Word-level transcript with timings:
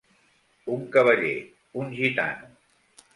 Un 0.75 0.87
cavaller. 0.95 1.33
Un 1.83 1.91
gitano. 1.99 2.49